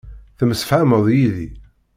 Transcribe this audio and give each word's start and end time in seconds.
Temsefhameḍ 0.37 1.05
yid-i. 1.15 1.47